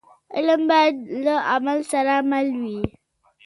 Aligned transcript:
علم 0.35 0.61
باید 0.69 0.95
له 1.25 1.35
عمل 1.51 1.79
سره 1.91 2.13
مل 2.29 2.47
وي. 2.61 2.81